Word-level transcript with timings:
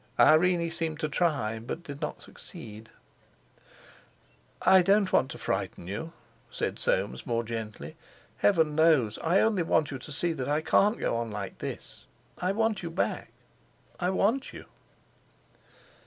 Irene 0.19 0.71
seemed 0.71 0.99
to 1.01 1.07
try, 1.07 1.59
but 1.59 1.83
did 1.83 2.01
not 2.01 2.23
succeed. 2.23 2.89
"I 4.63 4.81
don't 4.81 5.13
want 5.13 5.29
to 5.29 5.37
frighten 5.37 5.87
you," 5.87 6.11
said 6.49 6.79
Soames 6.79 7.27
more 7.27 7.43
gently. 7.43 7.95
"Heaven 8.37 8.73
knows. 8.73 9.19
I 9.19 9.41
only 9.41 9.61
want 9.61 9.91
you 9.91 9.99
to 9.99 10.11
see 10.11 10.33
that 10.33 10.49
I 10.49 10.61
can't 10.61 10.97
go 10.97 11.17
on 11.17 11.29
like 11.29 11.59
this. 11.59 12.05
I 12.39 12.51
want 12.51 12.81
you 12.81 12.89
back. 12.89 13.29
I 13.99 14.09
want 14.09 14.53
you." 14.53 14.65